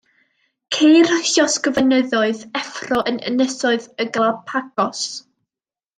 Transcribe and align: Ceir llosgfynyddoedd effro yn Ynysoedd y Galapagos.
Ceir 0.75 1.09
llosgfynyddoedd 1.31 2.41
effro 2.61 3.03
yn 3.13 3.23
Ynysoedd 3.33 3.89
y 4.07 4.11
Galapagos. 4.17 5.05